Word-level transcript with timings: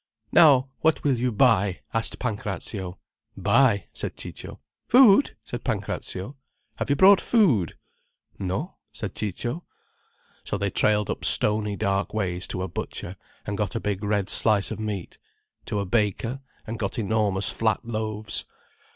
"Now 0.31 0.67
what 0.79 1.03
will 1.03 1.15
you 1.15 1.31
buy?" 1.31 1.81
asked 1.93 2.17
Pancrazio. 2.17 2.97
"Buy?" 3.37 3.85
said 3.93 4.17
Ciccio. 4.17 4.59
"Food," 4.87 5.35
said 5.43 5.63
Pancrazio. 5.63 6.35
"Have 6.77 6.89
you 6.89 6.95
brought 6.95 7.21
food?" 7.21 7.77
"No," 8.39 8.77
said 8.91 9.13
Ciccio. 9.13 9.63
So 10.43 10.57
they 10.57 10.71
trailed 10.71 11.11
up 11.11 11.23
stony 11.23 11.75
dark 11.75 12.15
ways 12.15 12.47
to 12.47 12.63
a 12.63 12.67
butcher, 12.67 13.15
and 13.45 13.55
got 13.59 13.75
a 13.75 13.79
big 13.79 14.03
red 14.03 14.27
slice 14.31 14.71
of 14.71 14.79
meat; 14.79 15.19
to 15.67 15.79
a 15.79 15.85
baker, 15.85 16.39
and 16.65 16.79
got 16.79 16.97
enormous 16.97 17.51
flat 17.51 17.85
loaves. 17.85 18.45